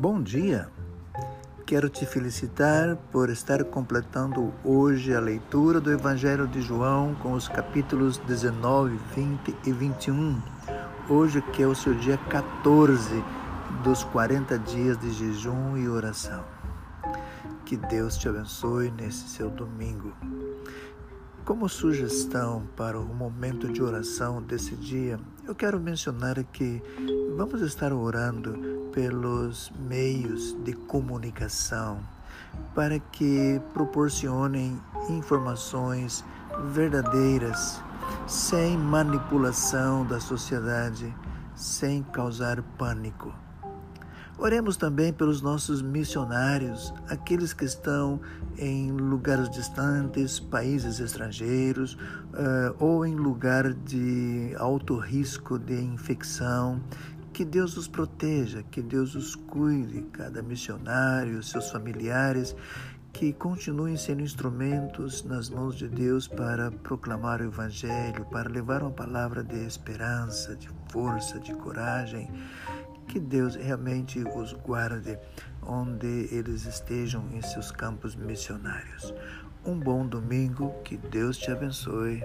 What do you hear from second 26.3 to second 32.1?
que vamos estar orando pelos meios de comunicação